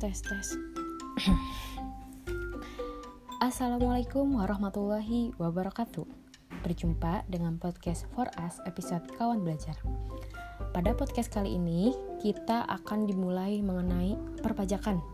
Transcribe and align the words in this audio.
tes 0.00 0.24
tes. 0.24 0.56
Assalamualaikum 3.44 4.32
warahmatullahi 4.32 5.36
wabarakatuh. 5.36 6.08
Berjumpa 6.64 7.28
dengan 7.28 7.60
podcast 7.60 8.08
For 8.16 8.24
Us 8.40 8.64
episode 8.64 9.04
Kawan 9.20 9.44
Belajar. 9.44 9.76
Pada 10.72 10.96
podcast 10.96 11.28
kali 11.28 11.60
ini 11.60 11.92
kita 12.24 12.64
akan 12.64 13.04
dimulai 13.04 13.60
mengenai 13.60 14.16
perpajakan. 14.40 15.04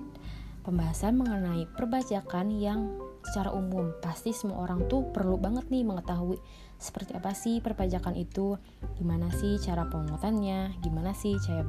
Pembahasan 0.63 1.19
mengenai 1.19 1.67
perpajakan 1.75 2.55
yang 2.55 2.95
secara 3.27 3.51
umum 3.59 3.91
pasti 3.99 4.31
semua 4.31 4.71
orang 4.71 4.87
tuh 4.87 5.03
perlu 5.11 5.35
banget 5.35 5.67
nih 5.67 5.83
mengetahui 5.83 6.39
seperti 6.79 7.17
apa 7.17 7.35
sih 7.35 7.59
perpajakan 7.59 8.15
itu, 8.15 8.55
gimana 8.95 9.33
sih 9.35 9.59
cara 9.59 9.89
pemungutannya, 9.91 10.79
gimana 10.79 11.11
sih 11.17 11.35
cara 11.43 11.65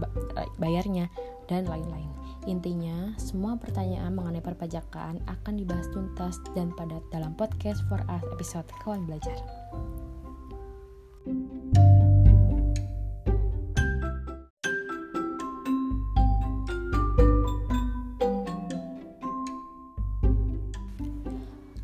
bayarnya, 0.62 1.10
dan 1.48 1.66
lain-lain. 1.68 2.12
Intinya, 2.48 3.12
semua 3.20 3.60
pertanyaan 3.60 4.16
mengenai 4.16 4.40
perpajakan 4.40 5.20
akan 5.28 5.54
dibahas 5.60 5.88
tuntas 5.92 6.40
dan 6.56 6.72
padat 6.72 7.04
dalam 7.12 7.36
podcast 7.36 7.84
For 7.92 8.00
Us 8.08 8.24
episode 8.32 8.68
Kawan 8.84 9.04
Belajar. 9.04 9.36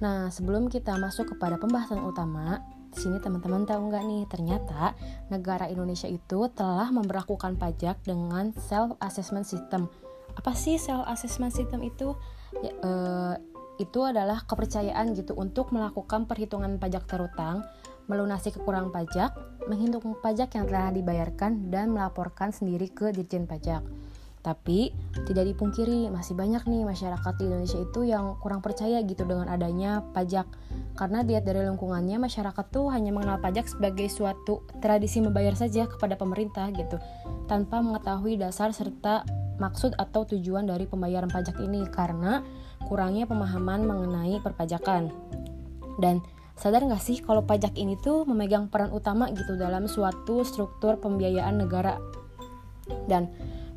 Nah, 0.04 0.28
sebelum 0.28 0.68
kita 0.68 1.00
masuk 1.00 1.32
kepada 1.36 1.56
pembahasan 1.56 2.04
utama, 2.04 2.60
di 2.94 3.00
sini 3.10 3.18
teman-teman 3.18 3.66
tahu 3.66 3.90
nggak 3.90 4.04
nih, 4.06 4.24
ternyata 4.30 4.94
negara 5.34 5.66
Indonesia 5.68 6.06
itu 6.08 6.48
telah 6.54 6.94
memperlakukan 6.94 7.58
pajak 7.58 8.00
dengan 8.06 8.54
self 8.56 8.96
assessment 9.02 9.50
system. 9.50 9.90
Apa 10.38 10.54
sih 10.54 10.78
self 10.78 11.04
assessment 11.10 11.52
system 11.52 11.82
itu? 11.82 12.14
Ya, 12.62 12.72
eh, 12.72 13.36
itu 13.82 14.06
adalah 14.06 14.46
kepercayaan 14.46 15.18
gitu 15.18 15.34
untuk 15.34 15.74
melakukan 15.74 16.30
perhitungan 16.30 16.78
pajak 16.78 17.10
terutang, 17.10 17.66
melunasi 18.06 18.54
kekurangan 18.54 18.94
pajak, 18.94 19.34
menghitung 19.66 20.14
pajak 20.22 20.54
yang 20.54 20.70
telah 20.70 20.94
dibayarkan 20.94 21.74
dan 21.74 21.90
melaporkan 21.90 22.54
sendiri 22.54 22.92
ke 22.94 23.10
Dirjen 23.10 23.50
Pajak. 23.50 23.82
Tapi 24.44 24.92
tidak 25.24 25.56
dipungkiri 25.56 26.12
masih 26.12 26.36
banyak 26.36 26.68
nih 26.68 26.84
masyarakat 26.84 27.34
di 27.40 27.44
Indonesia 27.48 27.80
itu 27.80 28.04
yang 28.04 28.36
kurang 28.44 28.60
percaya 28.60 29.00
gitu 29.00 29.24
dengan 29.24 29.48
adanya 29.48 30.04
pajak. 30.12 30.44
Karena 31.00 31.24
lihat 31.24 31.48
dari 31.48 31.64
lingkungannya 31.64 32.20
masyarakat 32.20 32.66
tuh 32.68 32.92
hanya 32.92 33.16
mengenal 33.16 33.40
pajak 33.40 33.72
sebagai 33.72 34.12
suatu 34.12 34.68
tradisi 34.84 35.24
membayar 35.24 35.56
saja 35.56 35.88
kepada 35.88 36.20
pemerintah 36.20 36.68
gitu 36.76 37.00
tanpa 37.48 37.80
mengetahui 37.80 38.36
dasar 38.36 38.76
serta 38.76 39.24
maksud 39.64 39.96
atau 39.96 40.28
tujuan 40.28 40.68
dari 40.68 40.92
pembayaran 40.92 41.32
pajak 41.32 41.56
ini 41.64 41.88
karena 41.88 42.44
kurangnya 42.84 43.24
pemahaman 43.24 43.88
mengenai 43.88 44.44
perpajakan. 44.44 45.08
Dan 46.04 46.20
sadar 46.60 46.84
nggak 46.84 47.00
sih 47.00 47.24
kalau 47.24 47.48
pajak 47.48 47.80
ini 47.80 47.96
tuh 48.02 48.28
memegang 48.28 48.68
peran 48.68 48.92
utama 48.92 49.32
gitu 49.32 49.56
dalam 49.56 49.88
suatu 49.88 50.44
struktur 50.44 51.00
pembiayaan 51.00 51.64
negara. 51.64 51.96
Dan 53.08 53.32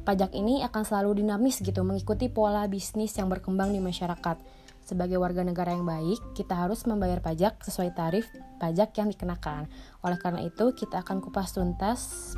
Pajak 0.06 0.38
ini 0.38 0.62
akan 0.62 0.86
selalu 0.86 1.26
dinamis 1.26 1.58
gitu, 1.58 1.82
mengikuti 1.82 2.30
pola 2.30 2.62
bisnis 2.70 3.10
yang 3.18 3.26
berkembang 3.26 3.74
di 3.74 3.82
masyarakat. 3.82 4.38
Sebagai 4.86 5.18
warga 5.18 5.42
negara 5.42 5.74
yang 5.74 5.82
baik, 5.82 6.38
kita 6.38 6.54
harus 6.54 6.86
membayar 6.86 7.18
pajak 7.18 7.58
sesuai 7.58 7.90
tarif 7.98 8.30
pajak 8.62 8.94
yang 9.02 9.10
dikenakan. 9.10 9.66
Oleh 10.06 10.14
karena 10.22 10.46
itu, 10.46 10.70
kita 10.78 11.02
akan 11.02 11.18
kupas 11.18 11.58
tuntas 11.58 12.32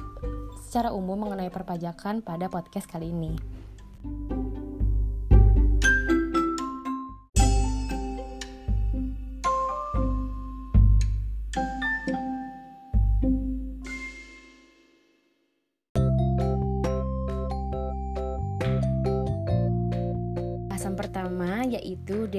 secara 0.64 0.96
umum 0.96 1.28
mengenai 1.28 1.52
perpajakan 1.52 2.24
pada 2.24 2.48
podcast 2.48 2.88
kali 2.88 3.12
ini. 3.12 3.36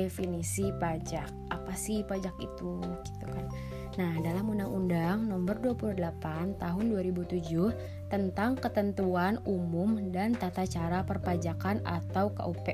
Definisi 0.10 0.74
pajak. 0.82 1.54
Apa 1.54 1.78
sih 1.78 2.02
pajak 2.02 2.34
itu? 2.42 2.82
Gitu 3.06 3.26
kan. 3.30 3.46
Nah, 4.02 4.18
dalam 4.26 4.50
Undang-Undang 4.50 5.30
Nomor 5.30 5.62
28 5.62 6.58
Tahun 6.58 6.86
2007 6.90 8.10
tentang 8.10 8.58
Ketentuan 8.58 9.38
Umum 9.46 10.10
dan 10.10 10.34
Tata 10.34 10.66
Cara 10.66 11.06
Perpajakan 11.06 11.86
atau 11.86 12.34
KUP. 12.34 12.74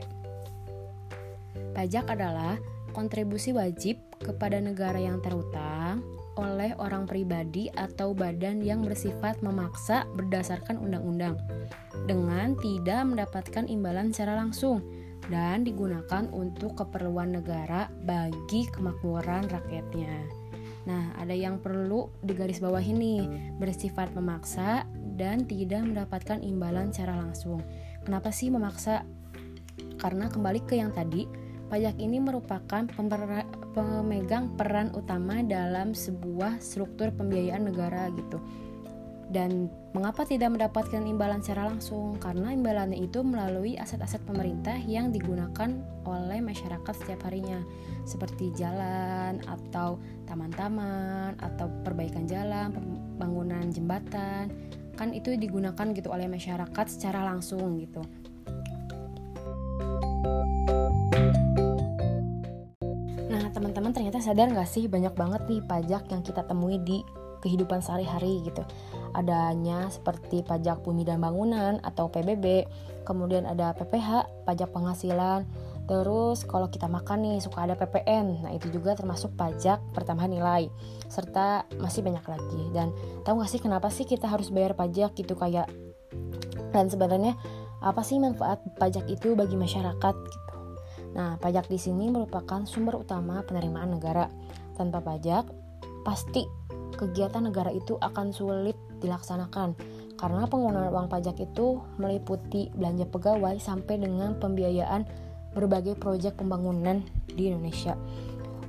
Pajak 1.75 2.07
adalah 2.07 2.55
kontribusi 2.95 3.51
wajib 3.51 3.99
kepada 4.23 4.63
negara 4.63 4.95
yang 4.95 5.19
terutang 5.19 5.99
oleh 6.39 6.71
orang 6.79 7.03
pribadi 7.03 7.67
atau 7.75 8.15
badan 8.15 8.63
yang 8.63 8.83
bersifat 8.83 9.39
memaksa 9.43 10.07
berdasarkan 10.15 10.79
undang-undang 10.79 11.35
dengan 12.07 12.55
tidak 12.59 13.01
mendapatkan 13.07 13.65
imbalan 13.67 14.11
secara 14.11 14.39
langsung 14.39 14.83
dan 15.29 15.65
digunakan 15.65 16.29
untuk 16.29 16.77
keperluan 16.77 17.37
negara 17.37 17.89
bagi 18.05 18.69
kemakmuran 18.69 19.49
rakyatnya. 19.49 20.45
Nah, 20.85 21.17
ada 21.17 21.33
yang 21.33 21.57
perlu 21.57 22.13
digaris 22.21 22.61
bawah 22.61 22.81
ini 22.81 23.25
bersifat 23.57 24.13
memaksa 24.13 24.85
dan 25.17 25.49
tidak 25.49 25.81
mendapatkan 25.81 26.45
imbalan 26.45 26.93
secara 26.93 27.17
langsung. 27.17 27.61
Kenapa 28.05 28.29
sih 28.29 28.53
memaksa? 28.53 29.01
Karena 29.97 30.29
kembali 30.29 30.61
ke 30.69 30.77
yang 30.77 30.93
tadi, 30.93 31.25
pajak 31.73 31.97
ini 31.97 32.21
merupakan 32.21 32.85
pemegang 33.73 34.53
peran 34.53 34.93
utama 34.93 35.41
dalam 35.41 35.97
sebuah 35.97 36.61
struktur 36.61 37.09
pembiayaan 37.17 37.65
negara 37.65 38.13
gitu 38.13 38.37
dan 39.33 39.73
mengapa 39.97 40.21
tidak 40.21 40.53
mendapatkan 40.53 41.01
imbalan 41.01 41.41
secara 41.41 41.73
langsung? 41.73 42.21
Karena 42.21 42.53
imbalannya 42.53 43.01
itu 43.01 43.25
melalui 43.25 43.73
aset-aset 43.73 44.21
pemerintah 44.21 44.77
yang 44.85 45.09
digunakan 45.09 45.73
oleh 46.05 46.39
masyarakat 46.45 46.93
setiap 46.93 47.25
harinya, 47.25 47.57
seperti 48.05 48.53
jalan 48.53 49.41
atau 49.49 49.97
taman-taman 50.29 51.33
atau 51.41 51.65
perbaikan 51.81 52.29
jalan, 52.29 52.69
pembangunan 53.17 53.65
jembatan. 53.73 54.53
Kan 54.93 55.11
itu 55.11 55.33
digunakan 55.35 55.91
gitu 55.91 56.13
oleh 56.13 56.29
masyarakat 56.29 56.85
secara 56.85 57.25
langsung 57.25 57.81
gitu. 57.81 58.05
Nah, 63.25 63.43
teman-teman 63.51 63.91
ternyata 63.91 64.21
sadar 64.21 64.53
nggak 64.53 64.69
sih 64.69 64.85
banyak 64.85 65.17
banget 65.17 65.41
nih 65.49 65.61
pajak 65.65 66.07
yang 66.13 66.21
kita 66.21 66.45
temui 66.45 66.79
di 66.79 67.01
kehidupan 67.41 67.83
sehari-hari 67.83 68.43
gitu. 68.45 68.63
Adanya 69.15 69.87
seperti 69.89 70.43
pajak 70.43 70.83
bumi 70.83 71.07
dan 71.07 71.23
bangunan 71.23 71.79
atau 71.81 72.11
PBB, 72.11 72.67
kemudian 73.07 73.47
ada 73.47 73.71
PPH, 73.75 74.27
pajak 74.43 74.69
penghasilan, 74.75 75.47
Terus 75.85 76.41
kalau 76.49 76.65
kita 76.65 76.89
makan 76.89 77.21
nih 77.21 77.37
suka 77.37 77.69
ada 77.69 77.77
PPN, 77.77 78.41
nah 78.41 78.49
itu 78.49 78.73
juga 78.73 78.97
termasuk 78.97 79.37
pajak 79.37 79.77
pertambahan 79.93 80.33
nilai, 80.33 80.65
serta 81.05 81.69
masih 81.77 82.01
banyak 82.01 82.25
lagi. 82.25 82.61
Dan 82.73 82.89
tahu 83.21 83.45
gak 83.45 83.51
sih 83.53 83.61
kenapa 83.61 83.93
sih 83.93 84.01
kita 84.01 84.25
harus 84.25 84.49
bayar 84.49 84.73
pajak 84.73 85.13
gitu 85.13 85.37
kayak 85.37 85.69
dan 86.73 86.89
sebenarnya 86.91 87.37
apa 87.85 88.01
sih 88.01 88.17
manfaat 88.17 88.59
pajak 88.81 89.05
itu 89.07 89.37
bagi 89.37 89.53
masyarakat 89.55 90.15
gitu. 90.25 90.53
Nah, 91.15 91.37
pajak 91.39 91.69
di 91.69 91.79
sini 91.79 92.09
merupakan 92.09 92.65
sumber 92.67 92.99
utama 92.99 93.45
penerimaan 93.45 93.95
negara. 93.95 94.27
Tanpa 94.75 94.99
pajak, 94.99 95.47
pasti 96.03 96.43
kegiatan 96.95 97.43
negara 97.43 97.69
itu 97.71 97.99
akan 97.99 98.31
sulit 98.31 98.75
dilaksanakan 99.03 99.75
karena 100.15 100.47
penggunaan 100.47 100.89
uang 100.89 101.07
pajak 101.11 101.35
itu 101.43 101.83
meliputi 101.99 102.71
belanja 102.71 103.05
pegawai 103.11 103.59
sampai 103.59 103.99
dengan 103.99 104.39
pembiayaan 104.39 105.03
berbagai 105.51 105.99
proyek 105.99 106.39
pembangunan 106.39 107.03
di 107.27 107.51
Indonesia. 107.51 107.95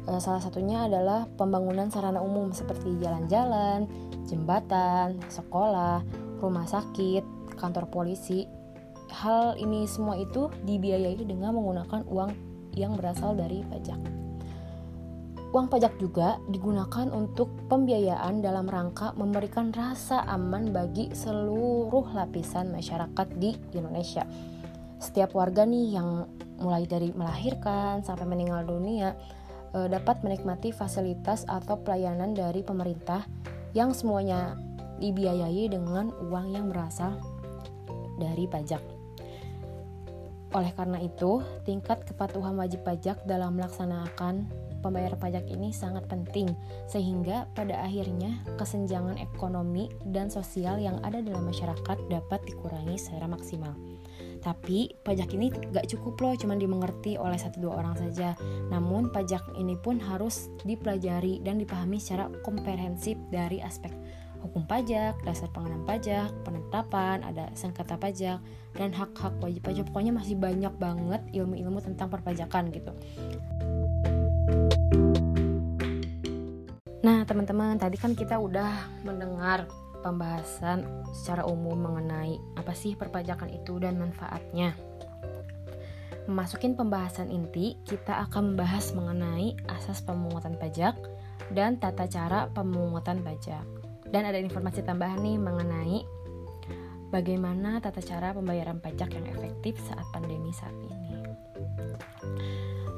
Eh, 0.07 0.21
salah 0.23 0.39
satunya 0.39 0.87
adalah 0.87 1.27
pembangunan 1.35 1.91
sarana 1.91 2.23
umum 2.23 2.55
seperti 2.55 2.95
jalan-jalan, 3.03 3.91
jembatan, 4.27 5.19
sekolah, 5.27 6.03
rumah 6.39 6.67
sakit, 6.67 7.27
kantor 7.59 7.91
polisi. 7.91 8.47
Hal 9.11 9.59
ini 9.59 9.87
semua 9.87 10.19
itu 10.19 10.51
dibiayai 10.67 11.19
dengan 11.23 11.55
menggunakan 11.55 12.07
uang 12.07 12.31
yang 12.75 12.95
berasal 12.95 13.35
dari 13.35 13.63
pajak. 13.67 14.26
Uang 15.55 15.71
pajak 15.71 15.95
juga 16.03 16.43
digunakan 16.51 17.07
untuk 17.15 17.49
pembiayaan 17.71 18.43
dalam 18.43 18.67
rangka 18.67 19.15
memberikan 19.15 19.71
rasa 19.71 20.27
aman 20.27 20.75
bagi 20.75 21.15
seluruh 21.15 22.11
lapisan 22.13 22.75
masyarakat 22.75 23.29
di 23.39 23.55
Indonesia. 23.71 24.27
Setiap 24.99 25.39
warga 25.39 25.63
nih 25.63 25.97
yang 25.97 26.27
mulai 26.59 26.89
dari 26.89 27.15
melahirkan 27.15 28.03
sampai 28.03 28.27
meninggal 28.27 28.67
dunia 28.67 29.15
eh, 29.77 29.87
dapat 29.87 30.27
menikmati 30.27 30.75
fasilitas 30.75 31.47
atau 31.47 31.79
pelayanan 31.79 32.35
dari 32.35 32.67
pemerintah 32.67 33.23
yang 33.71 33.95
semuanya 33.95 34.59
dibiayai 34.99 35.69
dengan 35.69 36.11
uang 36.27 36.57
yang 36.57 36.67
berasal 36.73 37.21
dari 38.17 38.49
pajak. 38.49 38.81
Oleh 40.57 40.73
karena 40.73 40.97
itu, 41.05 41.45
tingkat 41.69 42.09
kepatuhan 42.09 42.57
wajib 42.57 42.81
pajak 42.81 43.21
dalam 43.29 43.61
melaksanakan 43.61 44.49
pembayaran 44.87 45.19
pajak 45.19 45.51
ini 45.51 45.75
sangat 45.75 46.07
penting, 46.07 46.55
sehingga 46.87 47.51
pada 47.59 47.83
akhirnya 47.83 48.39
kesenjangan 48.55 49.19
ekonomi 49.19 49.91
dan 50.07 50.31
sosial 50.31 50.79
yang 50.79 51.03
ada 51.03 51.19
dalam 51.19 51.51
masyarakat 51.51 51.99
dapat 52.07 52.41
dikurangi 52.47 52.95
secara 52.95 53.27
maksimal. 53.27 53.75
Tapi 54.39 54.95
pajak 55.03 55.35
ini 55.35 55.51
gak 55.75 55.91
cukup 55.91 56.15
loh 56.23 56.35
cuma 56.39 56.55
dimengerti 56.55 57.19
oleh 57.19 57.35
satu 57.35 57.59
dua 57.67 57.83
orang 57.83 57.99
saja. 57.99 58.39
Namun 58.71 59.11
pajak 59.11 59.59
ini 59.59 59.75
pun 59.75 59.99
harus 59.99 60.55
dipelajari 60.63 61.43
dan 61.43 61.59
dipahami 61.59 61.99
secara 61.99 62.31
komprehensif 62.47 63.19
dari 63.35 63.59
aspek 63.59 63.91
hukum 64.47 64.63
pajak, 64.63 65.19
dasar 65.27 65.51
pengenaan 65.51 65.83
pajak, 65.83 66.31
penetapan, 66.47 67.27
ada 67.27 67.51
sengketa 67.59 67.99
pajak, 67.99 68.39
dan 68.79 68.91
hak-hak 68.95 69.35
wajib 69.43 69.67
pajak. 69.67 69.85
Pokoknya 69.91 70.15
masih 70.15 70.39
banyak 70.39 70.71
banget 70.79 71.23
ilmu-ilmu 71.35 71.83
tentang 71.83 72.07
perpajakan 72.07 72.71
gitu. 72.71 72.95
Nah, 77.05 77.27
teman-teman, 77.29 77.77
tadi 77.77 78.01
kan 78.01 78.17
kita 78.17 78.41
udah 78.41 79.05
mendengar 79.05 79.69
pembahasan 80.01 80.87
secara 81.11 81.43
umum 81.45 81.75
mengenai 81.75 82.39
apa 82.55 82.73
sih 82.73 82.95
perpajakan 82.95 83.51
itu 83.51 83.83
dan 83.83 83.99
manfaatnya. 83.99 84.73
Memasukin 86.27 86.75
pembahasan 86.75 87.31
inti, 87.31 87.79
kita 87.87 88.23
akan 88.27 88.55
membahas 88.55 88.91
mengenai 88.95 89.55
asas 89.71 90.03
pemungutan 90.03 90.59
pajak 90.59 90.99
dan 91.55 91.79
tata 91.79 92.11
cara 92.11 92.51
pemungutan 92.51 93.23
pajak. 93.23 93.63
Dan 94.07 94.27
ada 94.27 94.39
informasi 94.39 94.83
tambahan 94.87 95.23
nih 95.23 95.39
mengenai 95.39 95.99
bagaimana 97.11 97.79
tata 97.79 98.03
cara 98.03 98.35
pembayaran 98.35 98.83
pajak 98.83 99.15
yang 99.15 99.27
efektif 99.31 99.79
saat 99.87 100.07
pandemi 100.11 100.51
saat 100.51 100.75
ini. 100.75 101.23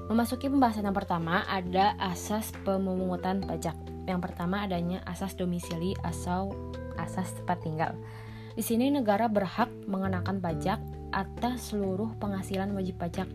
Memasuki 0.09 0.49
pembahasan 0.49 0.89
yang 0.89 0.97
pertama 0.97 1.45
ada 1.45 1.93
asas 2.01 2.49
pemungutan 2.65 3.45
pajak. 3.45 3.77
Yang 4.09 4.33
pertama 4.33 4.65
adanya 4.65 5.05
asas 5.05 5.37
domisili 5.37 5.93
asal 6.01 6.57
asas 6.97 7.37
tempat 7.37 7.61
tinggal. 7.61 7.93
Di 8.57 8.65
sini 8.65 8.89
negara 8.89 9.29
berhak 9.29 9.69
mengenakan 9.85 10.41
pajak 10.41 10.81
atas 11.13 11.71
seluruh 11.71 12.17
penghasilan 12.19 12.73
wajib 12.73 12.97
pajak 12.99 13.29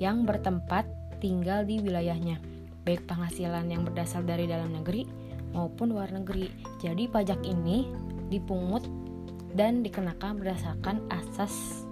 yang 0.00 0.24
bertempat 0.24 0.88
tinggal 1.20 1.68
di 1.68 1.82
wilayahnya, 1.84 2.40
baik 2.88 3.04
penghasilan 3.04 3.68
yang 3.68 3.84
berasal 3.84 4.24
dari 4.24 4.48
dalam 4.48 4.72
negeri 4.72 5.04
maupun 5.52 5.92
luar 5.92 6.08
negeri. 6.14 6.48
Jadi 6.80 7.10
pajak 7.10 7.44
ini 7.44 7.90
dipungut 8.32 8.86
dan 9.52 9.82
dikenakan 9.84 10.40
berdasarkan 10.40 11.04
asas 11.12 11.84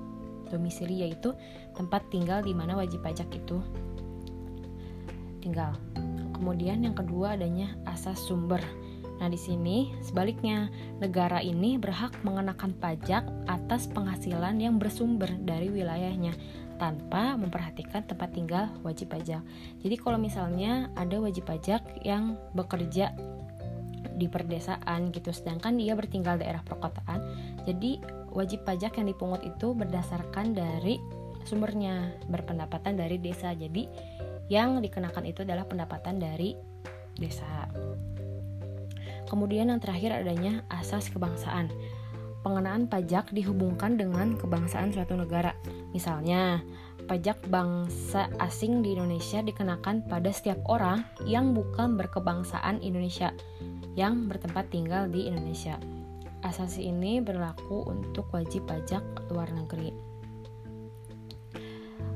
domisili 0.49 1.05
yaitu 1.05 1.37
tempat 1.77 2.07
tinggal 2.09 2.41
di 2.41 2.57
mana 2.57 2.79
wajib 2.79 3.05
pajak 3.05 3.29
itu 3.35 3.61
tinggal. 5.45 5.77
Kemudian 6.39 6.87
yang 6.87 6.95
kedua 6.95 7.35
adanya 7.35 7.75
asas 7.91 8.23
sumber. 8.23 8.63
Nah, 9.19 9.27
di 9.27 9.35
sini 9.35 9.91
sebaliknya, 9.99 10.71
negara 11.03 11.43
ini 11.43 11.75
berhak 11.75 12.15
mengenakan 12.23 12.71
pajak 12.79 13.27
atas 13.51 13.91
penghasilan 13.91 14.63
yang 14.63 14.79
bersumber 14.79 15.27
dari 15.43 15.75
wilayahnya 15.75 16.39
tanpa 16.79 17.35
memperhatikan 17.35 18.07
tempat 18.07 18.31
tinggal 18.31 18.71
wajib 18.87 19.11
pajak. 19.11 19.43
Jadi 19.83 19.97
kalau 19.99 20.23
misalnya 20.23 20.87
ada 20.95 21.19
wajib 21.19 21.51
pajak 21.51 21.83
yang 22.07 22.39
bekerja 22.55 23.11
di 24.19 24.31
perdesaan 24.31 25.11
gitu 25.11 25.31
sedangkan 25.35 25.79
dia 25.79 25.99
bertinggal 25.99 26.39
daerah 26.39 26.63
perkotaan, 26.63 27.19
jadi 27.67 27.99
wajib 28.31 28.63
pajak 28.63 28.95
yang 28.99 29.11
dipungut 29.11 29.43
itu 29.43 29.75
berdasarkan 29.75 30.55
dari 30.55 31.03
sumbernya 31.47 32.15
berpendapatan 32.31 32.99
dari 32.99 33.17
desa. 33.19 33.55
Jadi 33.55 33.87
yang 34.49 34.81
dikenakan 34.81 35.25
itu 35.29 35.45
adalah 35.45 35.65
pendapatan 35.69 36.21
dari 36.21 36.57
desa. 37.17 37.69
Kemudian 39.29 39.69
yang 39.69 39.81
terakhir 39.81 40.25
adanya 40.25 40.65
asas 40.73 41.13
kebangsaan. 41.13 41.69
Pengenaan 42.41 42.89
pajak 42.89 43.29
dihubungkan 43.35 44.01
dengan 44.01 44.41
kebangsaan 44.41 44.95
suatu 44.95 45.19
negara. 45.21 45.53
Misalnya, 45.93 46.65
pajak 47.05 47.45
bangsa 47.53 48.33
asing 48.41 48.81
di 48.81 48.97
Indonesia 48.97 49.45
dikenakan 49.45 50.09
pada 50.09 50.33
setiap 50.33 50.57
orang 50.65 51.05
yang 51.29 51.53
bukan 51.53 52.01
berkebangsaan 52.01 52.81
Indonesia 52.81 53.37
yang 53.99 54.31
bertempat 54.33 54.73
tinggal 54.73 55.11
di 55.13 55.29
Indonesia. 55.29 55.77
Asas 56.41 56.79
ini 56.79 57.19
berlaku 57.19 57.85
untuk 57.91 58.31
wajib 58.31 58.65
pajak 58.71 59.03
luar 59.29 59.51
negeri. 59.53 59.91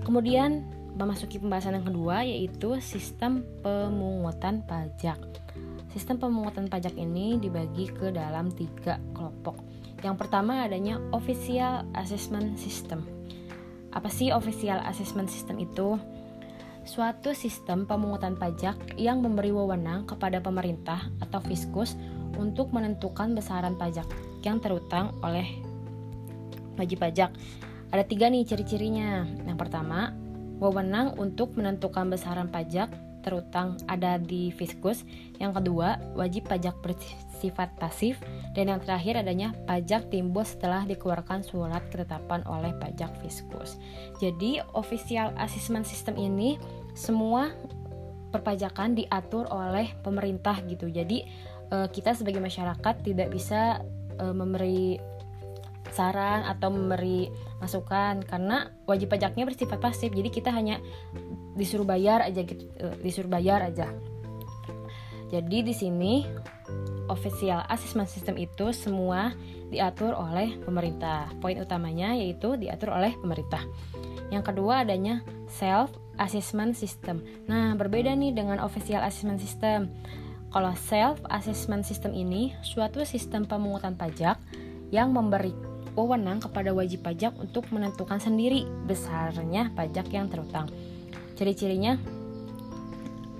Kemudian 0.07 0.82
memasuki 0.97 1.41
pembahasan 1.41 1.81
yang 1.81 1.87
kedua 1.89 2.25
yaitu 2.25 2.77
sistem 2.85 3.45
pemungutan 3.65 4.61
pajak. 4.65 5.19
Sistem 5.93 6.17
pemungutan 6.17 6.73
pajak 6.73 6.97
ini 6.97 7.37
dibagi 7.37 7.93
ke 7.93 8.09
dalam 8.13 8.49
tiga 8.53 8.97
kelompok. 9.13 9.61
Yang 10.01 10.17
pertama 10.25 10.65
adanya 10.65 10.99
Official 11.13 11.85
Assessment 11.93 12.57
System. 12.57 13.05
Apa 13.93 14.09
sih 14.09 14.33
Official 14.33 14.81
Assessment 14.89 15.29
System 15.29 15.61
itu? 15.61 16.01
Suatu 16.83 17.31
sistem 17.37 17.87
pemungutan 17.87 18.35
pajak 18.35 18.99
yang 18.99 19.23
memberi 19.23 19.55
wewenang 19.55 20.03
kepada 20.09 20.43
pemerintah 20.43 21.07
atau 21.23 21.39
fiskus 21.39 21.95
untuk 22.35 22.75
menentukan 22.75 23.37
besaran 23.37 23.79
pajak 23.79 24.09
yang 24.43 24.59
terutang 24.59 25.15
oleh 25.23 25.47
wajib 26.81 26.99
pajak. 27.05 27.31
Ada 27.93 28.09
tiga 28.09 28.33
nih 28.33 28.49
ciri-cirinya. 28.49 29.29
Yang 29.45 29.59
pertama, 29.61 30.17
wewenang 30.63 31.19
untuk 31.19 31.59
menentukan 31.59 32.07
besaran 32.07 32.47
pajak 32.47 32.87
terutang 33.23 33.79
ada 33.87 34.19
di 34.19 34.51
Fiskus. 34.51 35.07
Yang 35.39 35.63
kedua, 35.63 35.99
wajib 36.19 36.51
pajak 36.51 36.75
bersifat 36.83 37.71
pasif. 37.79 38.19
Dan 38.53 38.69
yang 38.69 38.83
terakhir 38.83 39.23
adanya 39.23 39.55
pajak 39.65 40.11
timbul 40.11 40.43
setelah 40.43 40.83
dikeluarkan 40.85 41.47
surat 41.47 41.87
ketetapan 41.89 42.43
oleh 42.51 42.75
pajak 42.83 43.15
Fiskus. 43.23 43.79
Jadi, 44.19 44.59
official 44.75 45.31
assessment 45.39 45.87
system 45.87 46.19
ini 46.19 46.59
semua 46.99 47.55
perpajakan 48.35 48.99
diatur 48.99 49.47
oleh 49.49 49.95
pemerintah 50.03 50.59
gitu. 50.67 50.91
Jadi, 50.91 51.23
eh, 51.71 51.89
kita 51.89 52.13
sebagai 52.19 52.43
masyarakat 52.43 52.95
tidak 53.07 53.31
bisa 53.31 53.81
eh, 54.13 54.35
memberi 54.35 55.01
saran 55.93 56.43
atau 56.49 56.73
memberi 56.73 57.29
masukan 57.61 58.25
karena 58.25 58.73
wajib 58.89 59.13
pajaknya 59.13 59.45
bersifat 59.47 59.79
pasif. 59.79 60.11
Jadi 60.11 60.29
kita 60.33 60.51
hanya 60.51 60.81
disuruh 61.55 61.87
bayar 61.87 62.25
aja 62.25 62.43
gitu 62.43 62.65
uh, 62.81 62.97
disuruh 63.01 63.29
bayar 63.29 63.63
aja. 63.63 63.93
Jadi 65.33 65.65
di 65.65 65.73
sini 65.73 66.25
official 67.09 67.65
assessment 67.69 68.09
system 68.09 68.37
itu 68.37 68.73
semua 68.73 69.33
diatur 69.73 70.13
oleh 70.13 70.61
pemerintah. 70.61 71.33
Poin 71.41 71.57
utamanya 71.57 72.13
yaitu 72.13 72.61
diatur 72.61 72.93
oleh 72.93 73.17
pemerintah. 73.17 73.65
Yang 74.29 74.53
kedua 74.53 74.85
adanya 74.85 75.25
self 75.49 75.93
assessment 76.21 76.77
system. 76.77 77.25
Nah 77.49 77.73
berbeda 77.77 78.13
nih 78.13 78.37
dengan 78.37 78.61
official 78.61 79.01
assessment 79.01 79.41
system. 79.41 79.89
Kalau 80.53 80.77
self 80.77 81.17
assessment 81.33 81.89
system 81.89 82.13
ini 82.13 82.53
suatu 82.61 83.09
sistem 83.09 83.49
pemungutan 83.49 83.97
pajak 83.97 84.37
yang 84.93 85.17
memberi 85.17 85.72
wewenang 85.93 86.41
kepada 86.41 86.73
wajib 86.73 87.05
pajak 87.05 87.37
untuk 87.37 87.69
menentukan 87.69 88.17
sendiri 88.17 88.65
besarnya 88.89 89.69
pajak 89.77 90.09
yang 90.09 90.29
terutang. 90.33 90.69
Ciri-cirinya 91.37 92.01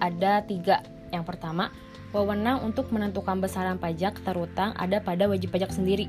ada 0.03 0.43
tiga. 0.45 0.85
Yang 1.13 1.25
pertama, 1.29 1.71
wewenang 2.13 2.65
untuk 2.65 2.93
menentukan 2.93 3.41
besaran 3.41 3.79
pajak 3.81 4.21
terutang 4.25 4.77
ada 4.77 5.01
pada 5.01 5.29
wajib 5.29 5.53
pajak 5.53 5.73
sendiri. 5.73 6.09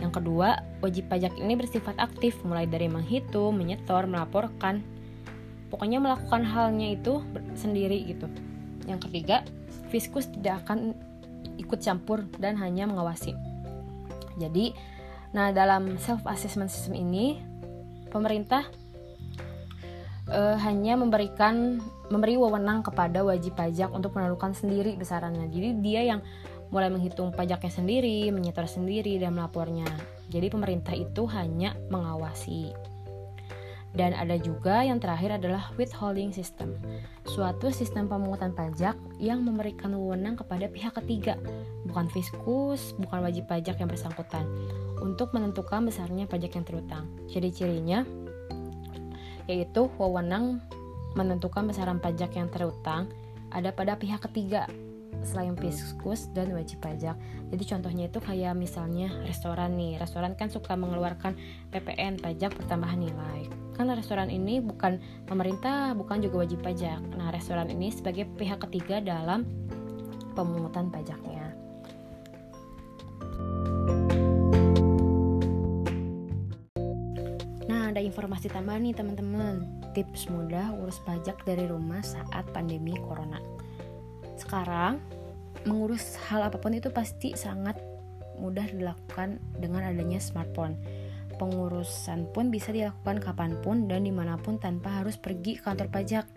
Yang 0.00 0.22
kedua, 0.22 0.60
wajib 0.82 1.06
pajak 1.06 1.34
ini 1.38 1.54
bersifat 1.54 1.94
aktif 2.00 2.38
mulai 2.42 2.66
dari 2.66 2.88
menghitung, 2.90 3.54
menyetor, 3.54 4.08
melaporkan. 4.08 4.82
Pokoknya 5.70 6.02
melakukan 6.02 6.44
halnya 6.44 6.92
itu 6.92 7.24
sendiri 7.56 8.04
gitu. 8.10 8.28
Yang 8.84 9.08
ketiga, 9.08 9.46
fiskus 9.88 10.28
tidak 10.28 10.66
akan 10.66 10.92
ikut 11.56 11.80
campur 11.80 12.26
dan 12.36 12.58
hanya 12.60 12.84
mengawasi. 12.84 13.32
Jadi, 14.40 14.72
nah 15.32 15.48
dalam 15.50 15.96
self 15.96 16.24
assessment 16.28 16.68
system 16.68 16.92
ini 16.96 17.40
pemerintah 18.12 18.68
uh, 20.28 20.56
hanya 20.60 20.94
memberikan 20.94 21.80
memberi 22.12 22.36
wewenang 22.36 22.84
kepada 22.84 23.24
wajib 23.24 23.56
pajak 23.56 23.88
untuk 23.90 24.12
menentukan 24.12 24.52
sendiri 24.52 24.94
besarannya. 25.00 25.48
Jadi 25.48 25.68
dia 25.80 26.00
yang 26.04 26.20
mulai 26.68 26.88
menghitung 26.92 27.32
pajaknya 27.32 27.72
sendiri, 27.72 28.28
menyetor 28.32 28.68
sendiri 28.68 29.16
dan 29.16 29.36
melapornya. 29.36 29.88
Jadi 30.28 30.48
pemerintah 30.52 30.92
itu 30.96 31.24
hanya 31.32 31.76
mengawasi. 31.88 32.91
Dan 33.92 34.16
ada 34.16 34.40
juga 34.40 34.80
yang 34.80 34.96
terakhir 34.96 35.36
adalah 35.36 35.68
withholding 35.76 36.32
system, 36.32 36.80
suatu 37.28 37.68
sistem 37.68 38.08
pemungutan 38.08 38.56
pajak 38.56 38.96
yang 39.20 39.44
memberikan 39.44 39.92
wewenang 39.92 40.32
kepada 40.40 40.64
pihak 40.72 40.96
ketiga, 40.96 41.36
bukan 41.84 42.08
fiskus, 42.08 42.96
bukan 42.96 43.20
wajib 43.20 43.44
pajak 43.52 43.76
yang 43.76 43.92
bersangkutan, 43.92 44.48
untuk 45.04 45.36
menentukan 45.36 45.84
besarnya 45.84 46.24
pajak 46.24 46.56
yang 46.56 46.64
terutang. 46.64 47.04
Jadi 47.28 47.48
cirinya 47.52 48.00
yaitu 49.50 49.90
wewenang 49.98 50.62
menentukan 51.18 51.66
besaran 51.68 51.98
pajak 51.98 52.32
yang 52.38 52.48
terutang 52.48 53.10
ada 53.52 53.74
pada 53.74 53.98
pihak 53.98 54.22
ketiga 54.30 54.64
selain 55.22 55.54
fiskus 55.54 56.26
dan 56.34 56.50
wajib 56.50 56.82
pajak. 56.82 57.14
Jadi 57.52 57.64
contohnya 57.68 58.04
itu 58.10 58.18
kayak 58.18 58.58
misalnya 58.58 59.12
restoran 59.22 59.78
nih. 59.78 60.00
Restoran 60.00 60.34
kan 60.34 60.50
suka 60.50 60.74
mengeluarkan 60.74 61.38
PPN 61.70 62.18
pajak 62.18 62.56
pertambahan 62.58 62.98
nilai. 63.06 63.61
Kan 63.72 63.88
restoran 63.88 64.28
ini 64.28 64.60
bukan 64.60 65.00
pemerintah, 65.24 65.96
bukan 65.96 66.20
juga 66.20 66.44
wajib 66.44 66.60
pajak. 66.60 67.00
Nah, 67.16 67.32
restoran 67.32 67.72
ini 67.72 67.88
sebagai 67.88 68.28
pihak 68.36 68.60
ketiga 68.68 69.00
dalam 69.00 69.48
pemungutan 70.36 70.92
pajaknya. 70.92 71.52
Nah, 77.68 77.92
ada 77.92 78.00
informasi 78.00 78.52
tambahan 78.52 78.84
nih 78.84 78.94
teman-teman. 78.96 79.64
Tips 79.92 80.28
mudah 80.32 80.72
urus 80.80 81.00
pajak 81.04 81.40
dari 81.44 81.68
rumah 81.68 82.00
saat 82.00 82.48
pandemi 82.52 82.96
corona. 82.96 83.40
Sekarang, 84.40 85.00
mengurus 85.68 86.16
hal 86.28 86.48
apa 86.48 86.56
pun 86.56 86.72
itu 86.72 86.88
pasti 86.88 87.36
sangat 87.36 87.76
mudah 88.40 88.66
dilakukan 88.72 89.38
dengan 89.60 89.86
adanya 89.86 90.18
smartphone. 90.18 90.74
Pengurusan 91.42 92.30
pun 92.30 92.54
bisa 92.54 92.70
dilakukan 92.70 93.18
kapan 93.18 93.58
pun 93.66 93.90
dan 93.90 94.06
di 94.06 94.14
mana 94.14 94.38
pun 94.38 94.62
tanpa 94.62 95.02
harus 95.02 95.18
pergi 95.18 95.58
ke 95.58 95.66
kantor 95.66 95.90
pajak. 95.90 96.30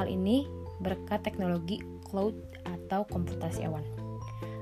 Hal 0.00 0.08
ini 0.08 0.48
berkat 0.80 1.20
teknologi 1.20 1.76
cloud 2.08 2.32
atau 2.64 3.04
komputasi 3.04 3.68
awan. 3.68 3.84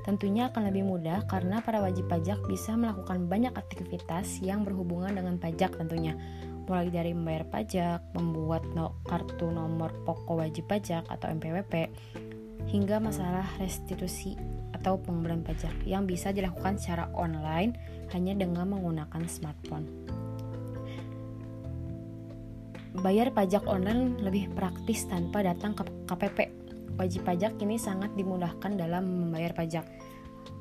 Tentunya 0.03 0.51
akan 0.51 0.75
lebih 0.75 0.83
mudah 0.83 1.23
karena 1.31 1.63
para 1.63 1.79
wajib 1.79 2.11
pajak 2.11 2.43
bisa 2.51 2.75
melakukan 2.75 3.31
banyak 3.31 3.55
aktivitas 3.55 4.43
yang 4.43 4.67
berhubungan 4.67 5.15
dengan 5.15 5.39
pajak 5.39 5.79
tentunya. 5.79 6.19
Mulai 6.67 6.91
dari 6.91 7.15
membayar 7.15 7.47
pajak, 7.47 8.03
membuat 8.19 8.67
no 8.75 8.99
kartu 9.07 9.47
nomor 9.47 9.95
pokok 10.03 10.43
wajib 10.43 10.67
pajak 10.67 11.07
atau 11.07 11.31
MPWP, 11.31 11.87
hingga 12.67 12.99
masalah 12.99 13.47
restitusi 13.63 14.35
atau 14.79 15.03
pengembalian 15.03 15.43
pajak 15.43 15.75
yang 15.83 16.07
bisa 16.07 16.31
dilakukan 16.31 16.79
secara 16.79 17.11
online 17.19 17.75
hanya 18.15 18.39
dengan 18.39 18.71
menggunakan 18.71 19.27
smartphone. 19.27 19.87
Bayar 22.99 23.35
pajak 23.35 23.67
online 23.67 24.19
lebih 24.23 24.55
praktis 24.55 25.07
tanpa 25.07 25.43
datang 25.43 25.75
ke 25.75 25.83
KPP 26.07 26.59
wajib 26.99 27.23
pajak 27.23 27.55
ini 27.63 27.79
sangat 27.79 28.11
dimudahkan 28.19 28.75
dalam 28.75 29.07
membayar 29.07 29.55
pajak. 29.55 29.87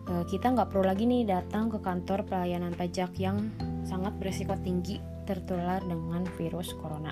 E, 0.06 0.14
kita 0.30 0.54
nggak 0.54 0.70
perlu 0.70 0.86
lagi 0.86 1.10
nih 1.10 1.26
datang 1.26 1.74
ke 1.74 1.82
kantor 1.82 2.24
pelayanan 2.30 2.78
pajak 2.78 3.18
yang 3.18 3.50
sangat 3.84 4.14
berisiko 4.22 4.54
tinggi 4.62 5.02
tertular 5.26 5.82
dengan 5.84 6.24
virus 6.38 6.72
corona. 6.78 7.12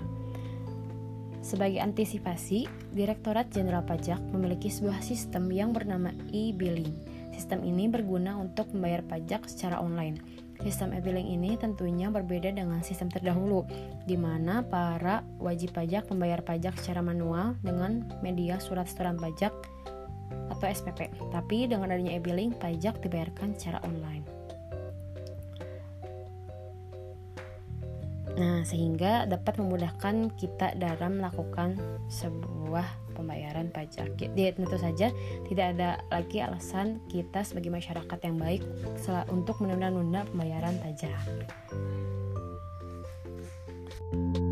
Sebagai 1.45 1.77
antisipasi, 1.77 2.65
Direktorat 2.97 3.53
Jenderal 3.53 3.85
Pajak 3.85 4.17
memiliki 4.33 4.73
sebuah 4.73 5.05
sistem 5.05 5.53
yang 5.53 5.77
bernama 5.77 6.09
e-billing. 6.33 6.89
Sistem 7.37 7.61
ini 7.61 7.85
berguna 7.85 8.33
untuk 8.33 8.73
membayar 8.73 9.05
pajak 9.05 9.45
secara 9.45 9.77
online 9.77 10.17
Sistem 10.63 10.95
e-billing 10.95 11.27
ini 11.35 11.59
tentunya 11.59 12.07
berbeda 12.07 12.47
dengan 12.55 12.79
sistem 12.79 13.11
terdahulu, 13.11 13.67
di 14.07 14.15
mana 14.15 14.63
para 14.63 15.19
wajib 15.35 15.75
pajak 15.75 16.07
membayar 16.07 16.39
pajak 16.39 16.79
secara 16.79 17.03
manual 17.03 17.59
dengan 17.59 18.07
media 18.23 18.55
surat 18.63 18.87
setoran 18.87 19.19
pajak 19.19 19.51
atau 20.47 20.65
SPP. 20.65 21.11
Tapi 21.35 21.67
dengan 21.67 21.91
adanya 21.91 22.15
e-billing, 22.15 22.55
pajak 22.55 23.03
dibayarkan 23.03 23.59
secara 23.59 23.83
online. 23.83 24.34
Nah, 28.35 28.67
sehingga 28.67 29.23
dapat 29.25 29.59
memudahkan 29.59 30.35
kita 30.35 30.75
dalam 30.75 31.23
melakukan 31.23 31.79
sebuah 32.11 33.15
pembayaran 33.15 33.71
pajak. 33.71 34.19
Jadi 34.19 34.51
tentu 34.51 34.75
saja 34.75 35.07
tidak 35.47 35.65
ada 35.79 36.03
lagi 36.11 36.43
alasan 36.43 36.99
kita 37.07 37.47
sebagai 37.47 37.71
masyarakat 37.71 38.19
yang 38.27 38.35
baik 38.35 38.61
untuk 39.31 39.63
menunda-nunda 39.63 40.27
pembayaran 40.27 40.75
pajak. 40.83 41.15
Alhamdulillah 44.11 44.44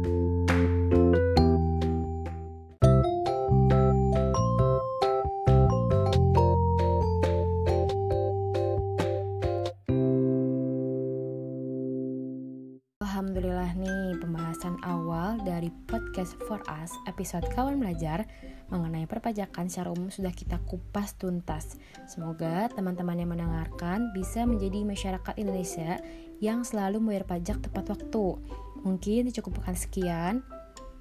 For 16.53 16.61
Us 16.69 16.93
episode 17.09 17.49
Kawan 17.49 17.81
Belajar 17.81 18.29
mengenai 18.69 19.09
perpajakan 19.09 19.73
secara 19.73 19.89
umum 19.89 20.13
sudah 20.13 20.29
kita 20.29 20.61
kupas 20.69 21.17
tuntas. 21.17 21.81
Semoga 22.05 22.69
teman-teman 22.69 23.17
yang 23.17 23.33
mendengarkan 23.33 24.13
bisa 24.13 24.45
menjadi 24.45 24.85
masyarakat 24.85 25.33
Indonesia 25.41 25.97
yang 26.37 26.61
selalu 26.61 27.01
membayar 27.01 27.25
pajak 27.25 27.57
tepat 27.57 27.97
waktu. 27.97 28.37
Mungkin 28.85 29.33
dicukupkan 29.33 29.73
sekian. 29.73 30.45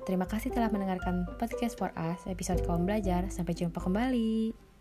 Terima 0.08 0.24
kasih 0.24 0.56
telah 0.56 0.72
mendengarkan 0.72 1.28
podcast 1.36 1.76
For 1.76 1.92
Us 2.00 2.24
episode 2.24 2.64
Kawan 2.64 2.88
Belajar. 2.88 3.28
Sampai 3.28 3.52
jumpa 3.52 3.76
kembali. 3.76 4.71